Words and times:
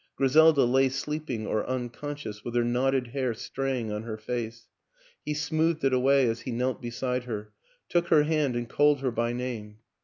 Griselda 0.15 0.63
lay 0.63 0.89
sleeping 0.89 1.45
or 1.45 1.63
unconscious, 1.67 2.43
with 2.43 2.55
her 2.55 2.63
knotted 2.63 3.09
hair 3.09 3.35
straying 3.35 3.91
on 3.91 4.01
her 4.01 4.17
face; 4.17 4.67
he 5.23 5.35
smoothed 5.35 5.83
it 5.83 5.93
away 5.93 6.27
as 6.27 6.41
he 6.41 6.51
knelt 6.51 6.81
beside 6.81 7.25
her, 7.25 7.53
took 7.87 8.07
her 8.07 8.23
hand 8.23 8.55
and 8.55 8.67
called 8.67 9.01
her 9.01 9.11
by 9.11 9.31
name. 9.31 9.77